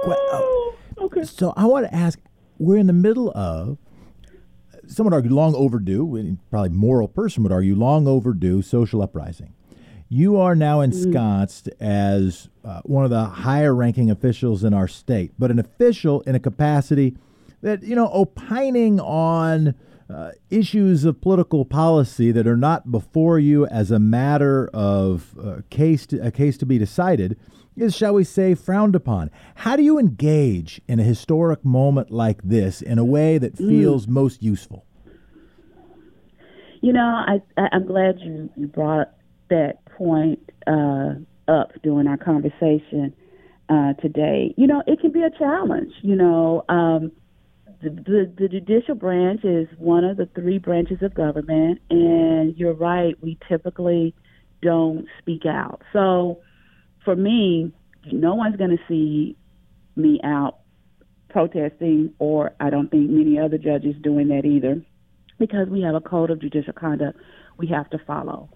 [0.00, 1.24] Oh, okay.
[1.24, 2.18] So I want to ask:
[2.58, 3.78] We're in the middle of
[4.88, 9.54] some would argue long overdue, probably moral person would argue long overdue social uprising.
[10.08, 10.92] You are now mm-hmm.
[10.92, 16.22] ensconced as uh, one of the higher ranking officials in our state, but an official
[16.22, 17.16] in a capacity
[17.60, 19.74] that, you know, opining on
[20.12, 25.56] uh, issues of political policy that are not before you as a matter of uh,
[25.70, 27.38] case to, a case to be decided
[27.76, 29.30] is, shall we say, frowned upon.
[29.56, 33.68] How do you engage in a historic moment like this in a way that mm.
[33.68, 34.10] feels mm.
[34.10, 34.84] most useful?
[36.80, 39.12] You know, I, I am glad you you brought
[39.50, 41.14] that point uh,
[41.48, 43.14] up during our conversation
[43.68, 44.54] uh, today.
[44.56, 45.92] You know, it can be a challenge.
[46.02, 47.12] You know, um,
[47.82, 52.74] the, the the judicial branch is one of the three branches of government, and you're
[52.74, 53.14] right.
[53.22, 54.14] We typically
[54.62, 55.82] don't speak out.
[55.92, 56.40] So
[57.04, 57.72] for me,
[58.10, 59.36] no one's going to see
[59.94, 60.58] me out
[61.30, 64.82] protesting, or I don't think many other judges doing that either,
[65.38, 67.18] because we have a code of judicial conduct
[67.58, 68.48] we have to follow.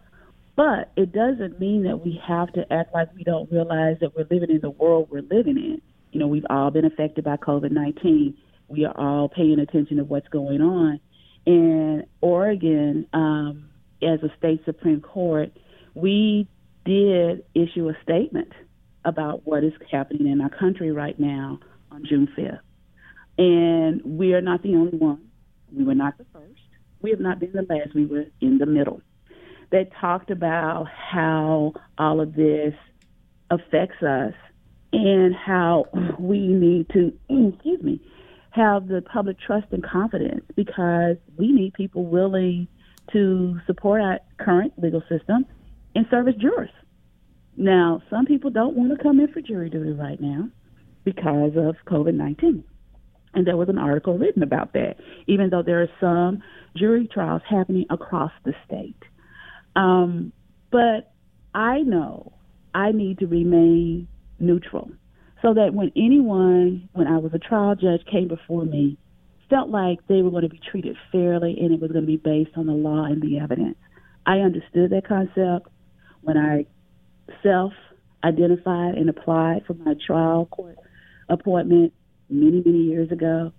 [0.56, 4.26] But it doesn't mean that we have to act like we don't realize that we're
[4.30, 5.80] living in the world we're living in.
[6.11, 8.37] You know, we've all been affected by COVID 19.
[8.72, 10.98] We are all paying attention to what's going on.
[11.46, 13.68] And Oregon, um,
[14.02, 15.52] as a state Supreme Court,
[15.92, 16.48] we
[16.87, 18.50] did issue a statement
[19.04, 22.61] about what is happening in our country right now on June 5th.
[23.37, 25.28] And we are not the only one.
[25.70, 26.61] We were not the first.
[27.02, 27.94] We have not been the last.
[27.94, 29.02] We were in the middle.
[29.70, 32.74] They talked about how all of this
[33.50, 34.32] affects us
[34.94, 35.87] and how
[36.18, 38.00] we need to, excuse me,
[38.52, 42.68] have the public trust and confidence because we need people willing
[43.12, 45.44] to support our current legal system
[45.94, 46.70] and serve as jurors.
[47.56, 50.48] Now, some people don't want to come in for jury duty right now
[51.04, 52.64] because of COVID 19.
[53.34, 56.42] And there was an article written about that, even though there are some
[56.76, 59.02] jury trials happening across the state.
[59.74, 60.32] Um,
[60.70, 61.12] but
[61.54, 62.32] I know
[62.74, 64.90] I need to remain neutral
[65.42, 68.96] so that when anyone, when I was a trial judge, came before me,
[69.50, 72.16] felt like they were going to be treated fairly and it was going to be
[72.16, 73.76] based on the law and the evidence.
[74.24, 75.66] I understood that concept
[76.22, 76.66] when I
[77.42, 77.72] self
[78.24, 80.78] identified and applied for my trial court
[81.28, 81.92] appointment
[82.31, 83.52] many, many years ago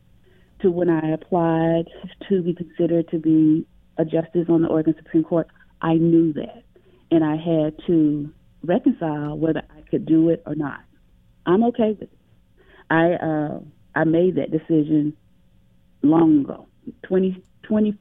[0.61, 1.83] to when I applied
[2.29, 3.67] to be considered to be
[3.97, 5.47] a justice on the Oregon Supreme Court.
[5.81, 6.63] I knew that.
[7.11, 8.31] And I had to
[8.63, 10.79] reconcile whether I could do it or not.
[11.45, 12.11] I'm okay with it.
[12.89, 13.59] I uh,
[13.95, 15.15] I made that decision
[16.01, 16.67] long ago,
[17.03, 17.97] 20, 20,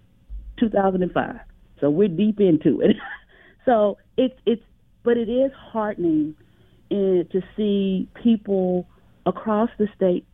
[0.58, 1.36] 2005.
[1.80, 2.96] So we're deep into it.
[3.64, 4.62] so it's it's
[5.02, 6.34] but it is heartening
[6.90, 8.86] in, to see people
[9.26, 10.26] across the state,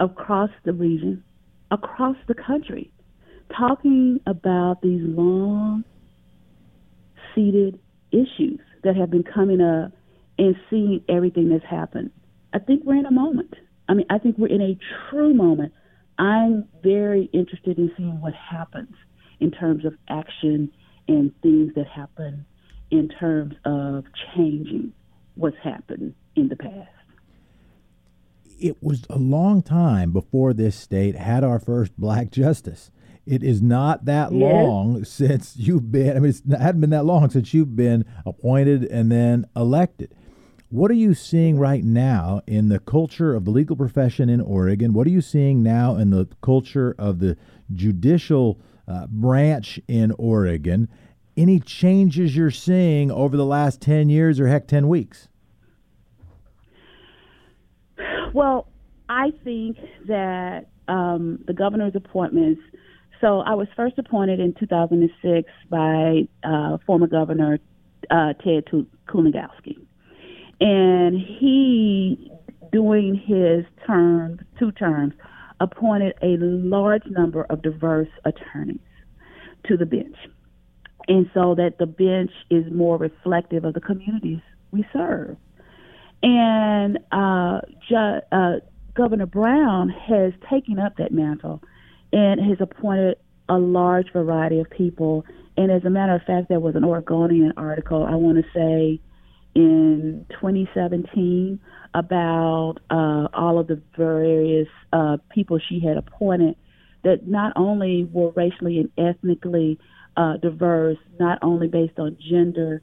[0.00, 1.24] across the region,
[1.70, 2.90] across the country,
[3.56, 5.84] talking about these long
[7.34, 7.78] seated
[8.12, 9.92] issues that have been coming up
[10.38, 12.10] and seeing everything that's happened.
[12.52, 13.54] I think we're in a moment.
[13.88, 14.78] I mean, I think we're in a
[15.10, 15.72] true moment.
[16.18, 18.94] I'm very interested in seeing what happens
[19.40, 20.70] in terms of action
[21.06, 22.44] and things that happen
[22.90, 24.92] in terms of changing
[25.34, 26.88] what's happened in the past.
[28.58, 32.90] It was a long time before this state had our first black justice.
[33.24, 34.40] It is not that yes.
[34.40, 38.84] long since you've been, I mean, it hadn't been that long since you've been appointed
[38.84, 40.14] and then elected.
[40.70, 44.92] What are you seeing right now in the culture of the legal profession in Oregon?
[44.92, 47.38] What are you seeing now in the culture of the
[47.72, 50.90] judicial uh, branch in Oregon?
[51.38, 55.28] Any changes you're seeing over the last 10 years or heck, 10 weeks?
[58.34, 58.68] Well,
[59.08, 62.60] I think that um, the governor's appointments.
[63.22, 67.58] So I was first appointed in 2006 by uh, former Governor
[68.10, 68.66] uh, Ted
[69.08, 69.87] Kulongoski
[70.60, 72.30] and he,
[72.72, 75.14] during his term, two terms,
[75.60, 78.80] appointed a large number of diverse attorneys
[79.66, 80.16] to the bench.
[81.06, 84.40] And so that the bench is more reflective of the communities
[84.70, 85.36] we serve.
[86.22, 88.56] And uh, Ju- uh,
[88.94, 91.62] Governor Brown has taken up that mantle
[92.12, 93.16] and has appointed
[93.48, 95.24] a large variety of people.
[95.56, 99.00] And as a matter of fact, there was an Oregonian article, I want to say
[99.54, 101.60] in 2017
[101.94, 106.54] about uh, all of the various uh, people she had appointed
[107.04, 109.78] that not only were racially and ethnically
[110.16, 112.82] uh, diverse, not only based on gender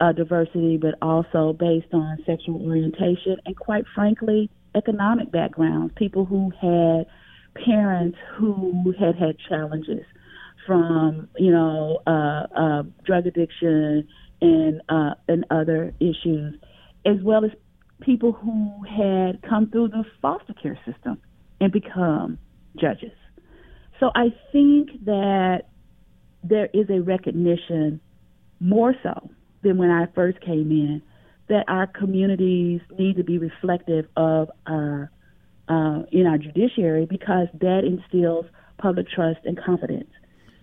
[0.00, 5.92] uh, diversity, but also based on sexual orientation and, quite frankly, economic backgrounds.
[5.96, 7.06] People who had
[7.64, 10.04] parents who had had challenges
[10.66, 14.06] from, you know, uh, uh, drug addiction
[14.40, 16.54] and uh, and other issues,
[17.04, 17.50] as well as
[18.00, 21.20] people who had come through the foster care system
[21.60, 22.38] and become
[22.78, 23.12] judges.
[24.00, 25.62] So I think that
[26.44, 28.00] there is a recognition
[28.60, 29.30] more so
[29.62, 31.02] than when I first came in
[31.48, 35.10] that our communities need to be reflective of our
[35.68, 38.46] uh, in our judiciary because that instills
[38.78, 40.10] public trust and confidence.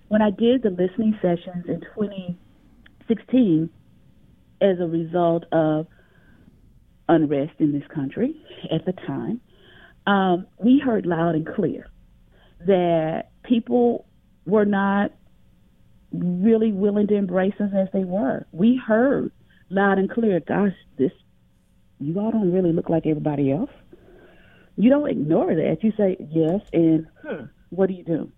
[0.07, 2.37] When I did the listening sessions in 20
[3.07, 3.69] 16
[4.61, 5.87] as a result of
[7.09, 8.35] unrest in this country
[8.71, 9.41] at the time,
[10.07, 11.87] um, we heard loud and clear
[12.65, 14.05] that people
[14.45, 15.11] were not
[16.11, 18.45] really willing to embrace us as they were.
[18.51, 19.31] We heard
[19.69, 21.11] loud and clear, gosh, this
[21.99, 23.69] you all don't really look like everybody else.
[24.75, 25.77] You don't ignore that.
[25.81, 28.31] You say yes, and hmm, what do you do?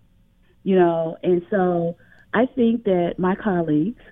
[0.62, 1.96] You know, and so
[2.34, 4.02] I think that my colleagues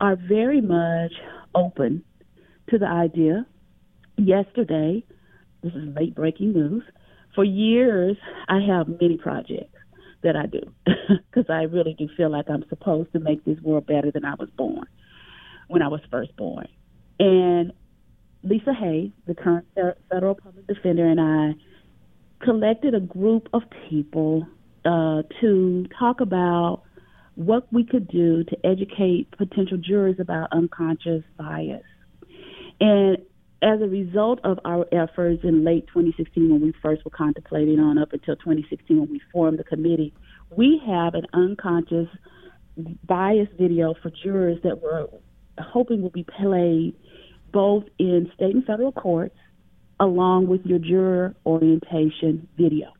[0.00, 1.12] are very much
[1.54, 2.04] open
[2.70, 3.46] to the idea.
[4.16, 5.04] Yesterday,
[5.62, 6.82] this is late breaking news.
[7.34, 8.16] For years,
[8.48, 9.76] I have many projects
[10.22, 13.86] that I do because I really do feel like I'm supposed to make this world
[13.86, 14.86] better than I was born
[15.68, 16.68] when I was first born.
[17.18, 17.72] And
[18.42, 19.66] Lisa Hayes, the current
[20.10, 21.54] federal public defender, and I
[22.44, 24.46] collected a group of people
[24.84, 26.82] uh, to talk about
[27.34, 31.82] what we could do to educate potential jurors about unconscious bias.
[32.80, 33.18] And
[33.62, 37.98] as a result of our efforts in late 2016, when we first were contemplating on
[37.98, 40.12] up until 2016 when we formed the committee,
[40.54, 42.08] we have an unconscious
[43.04, 45.06] bias video for jurors that we're
[45.58, 46.94] hoping will be played
[47.52, 49.36] both in state and federal courts
[50.00, 52.92] along with your juror orientation video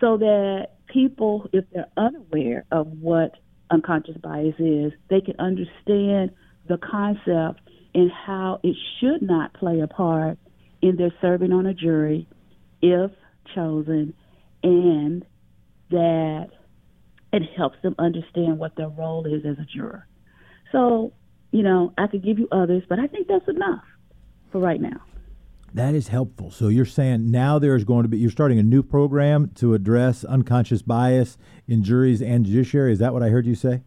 [0.00, 3.36] so that people, if they're unaware of what
[3.70, 6.30] unconscious bias is, they can understand
[6.68, 7.60] the concept
[7.94, 10.38] and how it should not play a part
[10.80, 12.26] in their serving on a jury
[12.80, 13.10] if
[13.54, 14.14] chosen,
[14.62, 15.24] and
[15.90, 16.48] that
[17.32, 20.06] it helps them understand what their role is as a juror.
[20.70, 21.12] So,
[21.50, 23.84] you know, I could give you others, but I think that's enough
[24.50, 25.00] for right now.
[25.74, 26.50] That is helpful.
[26.50, 30.24] So you're saying now there's going to be you're starting a new program to address
[30.24, 32.92] unconscious bias in juries and judiciary.
[32.92, 33.82] Is that what I heard you say?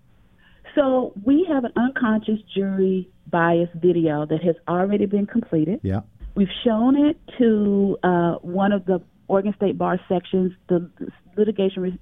[0.73, 5.79] So we have an unconscious jury bias video that has already been completed.
[5.83, 6.01] Yeah.
[6.36, 10.51] We've shown it to uh, one of the Oregon State Bar sections.
[10.67, 10.89] The
[11.38, 11.99] litigation re-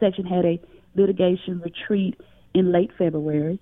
[0.00, 0.60] section had a
[0.94, 2.18] litigation retreat
[2.54, 3.60] in late February,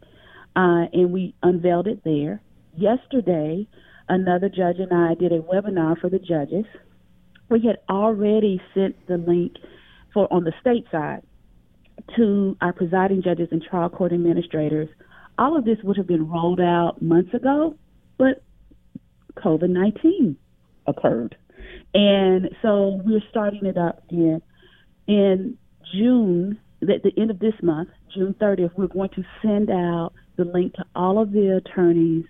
[0.54, 2.40] uh, and we unveiled it there.
[2.76, 3.66] Yesterday,
[4.12, 6.66] another judge and I did a webinar for the judges.
[7.48, 9.54] We had already sent the link
[10.12, 11.22] for on the state side
[12.16, 14.88] to our presiding judges and trial court administrators.
[15.38, 17.74] All of this would have been rolled out months ago,
[18.18, 18.42] but
[19.36, 20.36] COVID 19
[20.86, 21.36] occurred.
[21.94, 24.42] And so we're starting it up again.
[25.06, 25.56] In
[25.94, 30.44] June, at the end of this month, June 30th, we're going to send out the
[30.44, 32.24] link to all of the attorneys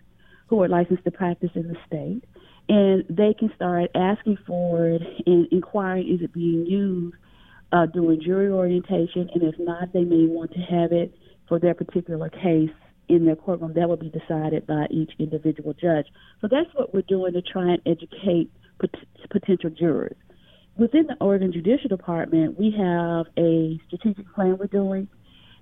[0.53, 2.23] who are licensed to practice in the state.
[2.69, 7.17] And they can start asking for it and inquiring is it being used
[7.73, 9.31] uh, during jury orientation.
[9.33, 11.15] And if not, they may want to have it
[11.49, 12.69] for their particular case
[13.09, 13.73] in their courtroom.
[13.75, 16.05] That will be decided by each individual judge.
[16.43, 20.17] So that's what we're doing to try and educate pot- potential jurors.
[20.77, 25.09] Within the Oregon Judicial Department, we have a strategic plan we're doing,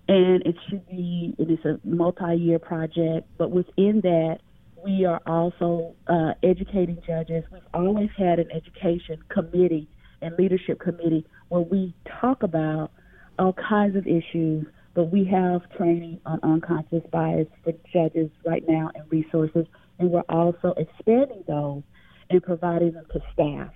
[0.08, 4.40] and it should be, it is a multi year project, but within that,
[4.84, 7.44] we are also uh, educating judges.
[7.52, 9.88] We've always had an education committee
[10.22, 12.90] and leadership committee where we talk about
[13.38, 18.90] all kinds of issues, but we have training on unconscious bias for judges right now
[18.94, 19.66] and resources,
[19.98, 21.82] and we're also expanding those
[22.28, 23.72] and providing them to staff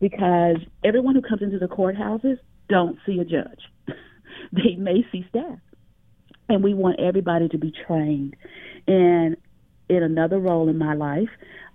[0.00, 2.38] because everyone who comes into the courthouses
[2.68, 3.60] don't see a judge.
[4.52, 5.58] they may see staff.
[6.48, 8.36] And we want everybody to be trained.
[8.86, 9.36] And
[9.88, 11.28] in another role in my life,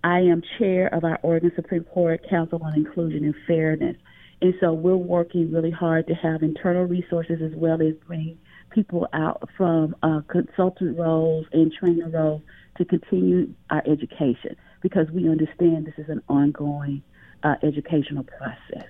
[0.04, 3.98] I am chair of our Oregon Supreme Court Council on Inclusion and Fairness.
[4.42, 8.38] And so we're working really hard to have internal resources as well as bring
[8.72, 12.42] people out from uh, consultant roles and trainer roles
[12.78, 17.02] to continue our education because we understand this is an ongoing
[17.44, 18.90] uh, educational process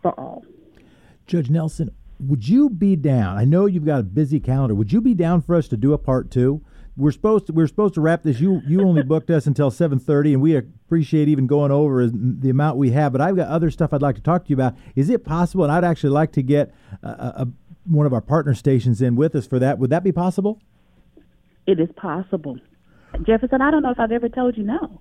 [0.00, 0.44] for all.
[1.26, 3.36] Judge Nelson, would you be down?
[3.36, 4.74] I know you've got a busy calendar.
[4.74, 6.62] Would you be down for us to do a part two?
[6.96, 8.40] We're supposed to we're supposed to wrap this.
[8.40, 12.50] You you only booked us until seven thirty, and we appreciate even going over the
[12.50, 13.12] amount we have.
[13.12, 14.74] But I've got other stuff I'd like to talk to you about.
[14.96, 15.64] Is it possible?
[15.64, 17.48] And I'd actually like to get a, a,
[17.84, 19.78] one of our partner stations in with us for that.
[19.78, 20.60] Would that be possible?
[21.66, 22.58] It is possible,
[23.22, 23.62] Jefferson.
[23.62, 25.00] I don't know if I've ever told you no.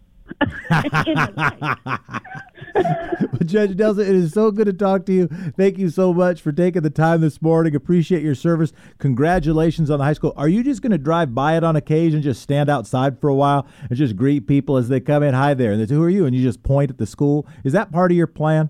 [3.46, 5.28] Judge Nelson, it is so good to talk to you.
[5.58, 7.76] Thank you so much for taking the time this morning.
[7.76, 8.72] Appreciate your service.
[9.00, 10.34] Congratulations on the high school.
[10.38, 13.36] Are you just going to drive by it on occasion, just stand outside for a
[13.36, 15.34] while and just greet people as they come in?
[15.34, 15.72] Hi there.
[15.72, 16.26] And they say, Who are you?
[16.26, 17.48] And you just point at the school.
[17.64, 18.70] Is that part of your plan?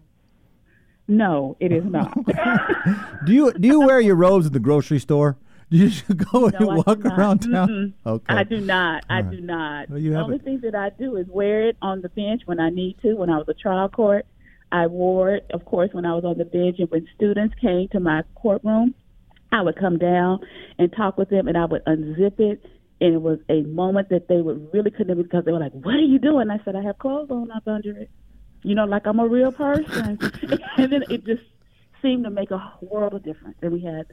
[1.08, 2.14] No, it is not.
[3.26, 5.38] do you do you wear your robes at the grocery store?
[5.72, 7.68] You should go and no, walk around town.
[7.70, 7.94] Mm-mm.
[8.04, 8.34] Okay.
[8.34, 9.04] I do not.
[9.08, 9.30] All I right.
[9.30, 9.90] do not.
[9.92, 10.44] Well, the only it.
[10.44, 13.14] thing that I do is wear it on the bench when I need to.
[13.14, 14.26] When I was a trial court,
[14.72, 17.88] I wore it, of course, when I was on the bench, and when students came
[17.90, 18.96] to my courtroom,
[19.52, 20.40] I would come down
[20.80, 22.66] and talk with them, and I would unzip it.
[23.00, 25.94] And it was a moment that they would really connect because they were like, "What
[25.94, 28.10] are you doing?" I said, "I have clothes on up under it."
[28.64, 30.18] You know, like I'm a real person.
[30.78, 31.44] and then it just
[32.02, 33.58] seemed to make a world of difference.
[33.62, 34.08] And we had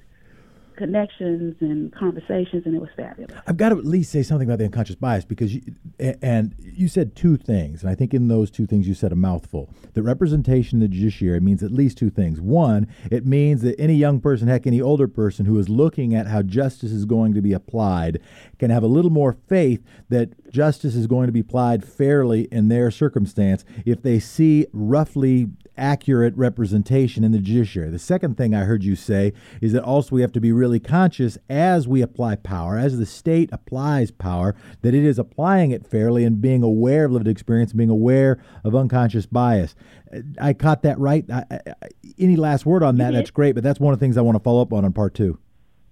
[0.77, 3.35] connections and conversations, and it was fabulous.
[3.47, 5.63] I've got to at least say something about the unconscious bias because you,
[5.99, 9.17] and you said two things, and I think in those two things you said a
[9.17, 9.71] mouthful.
[9.95, 12.41] The representation in the judiciary means at least two things.
[12.41, 16.27] One, it means that any young person, heck, any older person who is looking at
[16.27, 18.21] how justice is going to be applied
[18.59, 22.69] can have a little more faith that justice is going to be applied fairly in
[22.69, 27.91] their circumstance if they see roughly accurate representation in the judiciary.
[27.91, 30.81] The second thing I heard you say is that also we have to be really
[30.81, 35.87] conscious as we apply power, as the state applies power, that it is applying it
[35.87, 39.75] fairly and being aware of lived experience, being aware of unconscious bias.
[40.13, 41.25] Uh, I caught that right.
[41.31, 43.13] I, I, any last word on that?
[43.13, 44.93] That's great, but that's one of the things I want to follow up on on
[44.93, 45.39] part two.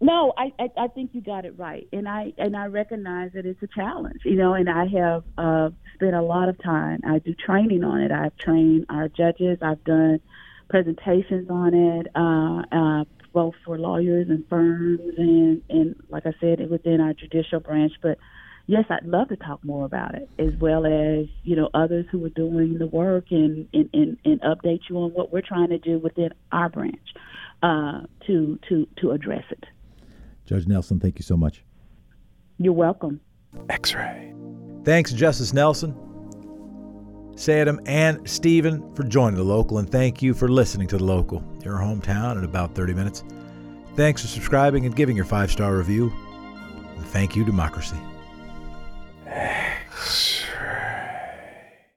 [0.00, 3.46] No, I, I, I think you got it right, and I and I recognize that
[3.46, 4.54] it's a challenge, you know.
[4.54, 7.00] And I have uh, spent a lot of time.
[7.06, 8.10] I do training on it.
[8.10, 9.58] I've trained our judges.
[9.62, 10.20] I've done
[10.68, 16.68] presentations on it, uh, uh, both for lawyers and firms, and and like I said,
[16.70, 17.92] within our judicial branch.
[18.02, 18.18] But
[18.66, 22.24] yes, I'd love to talk more about it, as well as you know others who
[22.24, 25.78] are doing the work and and and, and update you on what we're trying to
[25.78, 27.14] do within our branch
[27.62, 29.64] uh, to to to address it.
[30.46, 31.64] Judge Nelson, thank you so much.
[32.58, 33.20] You're welcome.
[33.68, 34.34] X ray.
[34.84, 35.94] Thanks, Justice Nelson,
[37.36, 41.42] Se-Ah-Dom, and Stephen for joining the local, and thank you for listening to the local,
[41.62, 43.24] your hometown in about 30 minutes.
[43.96, 46.12] Thanks for subscribing and giving your five star review.
[46.96, 47.96] And thank you, Democracy.